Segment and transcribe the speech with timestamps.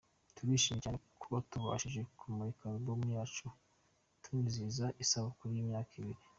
[0.35, 3.45] Turishimye cyane kuba tubashije kumurika Album yacu
[4.23, 6.21] tunizihiza isabukuru y’imyaka ibiri.